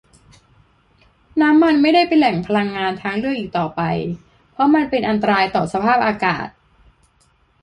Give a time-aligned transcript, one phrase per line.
[1.41, 3.81] น้ำมันไม่ได้เป็นแหล่งพลังงานทางเลือกอีกต่อไป
[4.51, 6.47] เพราะมันเป็นอันตรายต่อสภาพอากาศ